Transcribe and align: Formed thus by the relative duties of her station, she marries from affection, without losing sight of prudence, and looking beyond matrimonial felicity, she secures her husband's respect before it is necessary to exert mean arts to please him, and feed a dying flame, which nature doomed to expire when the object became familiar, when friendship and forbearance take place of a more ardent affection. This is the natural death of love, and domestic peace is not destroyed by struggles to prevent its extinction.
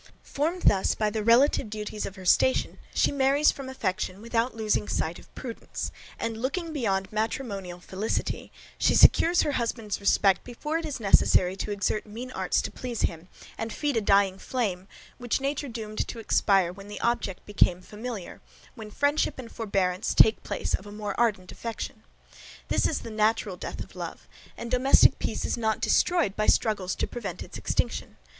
Formed 0.23 0.63
thus 0.63 0.95
by 0.95 1.11
the 1.11 1.23
relative 1.23 1.69
duties 1.69 2.07
of 2.07 2.15
her 2.15 2.25
station, 2.25 2.79
she 2.91 3.11
marries 3.11 3.51
from 3.51 3.69
affection, 3.69 4.19
without 4.19 4.55
losing 4.55 4.87
sight 4.87 5.19
of 5.19 5.31
prudence, 5.35 5.91
and 6.17 6.41
looking 6.41 6.73
beyond 6.73 7.11
matrimonial 7.11 7.79
felicity, 7.79 8.51
she 8.79 8.95
secures 8.95 9.43
her 9.43 9.51
husband's 9.51 9.99
respect 10.01 10.43
before 10.43 10.79
it 10.79 10.87
is 10.87 10.99
necessary 10.99 11.55
to 11.55 11.69
exert 11.69 12.07
mean 12.07 12.31
arts 12.31 12.63
to 12.63 12.71
please 12.71 13.01
him, 13.01 13.27
and 13.59 13.71
feed 13.71 13.95
a 13.95 14.01
dying 14.01 14.39
flame, 14.39 14.87
which 15.19 15.39
nature 15.39 15.67
doomed 15.67 16.07
to 16.07 16.17
expire 16.17 16.73
when 16.73 16.87
the 16.87 16.99
object 17.01 17.45
became 17.45 17.79
familiar, 17.79 18.41
when 18.73 18.89
friendship 18.89 19.37
and 19.37 19.51
forbearance 19.51 20.15
take 20.15 20.41
place 20.41 20.73
of 20.73 20.87
a 20.87 20.91
more 20.91 21.13
ardent 21.19 21.51
affection. 21.51 22.01
This 22.69 22.87
is 22.87 23.01
the 23.01 23.11
natural 23.11 23.55
death 23.55 23.81
of 23.83 23.95
love, 23.95 24.27
and 24.57 24.71
domestic 24.71 25.19
peace 25.19 25.45
is 25.45 25.57
not 25.57 25.79
destroyed 25.79 26.35
by 26.35 26.47
struggles 26.47 26.95
to 26.95 27.05
prevent 27.05 27.43
its 27.43 27.59
extinction. 27.59 28.17